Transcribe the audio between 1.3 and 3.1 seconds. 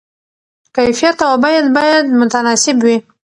بیه باید متناسب وي.